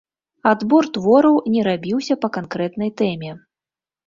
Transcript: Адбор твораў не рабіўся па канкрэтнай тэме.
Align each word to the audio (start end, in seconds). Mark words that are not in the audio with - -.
Адбор 0.51 0.87
твораў 0.95 1.37
не 1.57 1.61
рабіўся 1.69 2.17
па 2.25 2.31
канкрэтнай 2.39 2.91
тэме. 3.05 3.31